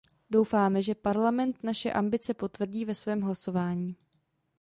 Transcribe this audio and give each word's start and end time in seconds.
Doufáme, 0.29 0.81
že 0.81 0.95
Parlament 0.95 1.63
naše 1.63 1.91
ambice 1.91 2.33
potvrdí 2.33 2.85
ve 2.85 2.95
svém 2.95 3.21
hlasování. 3.21 3.95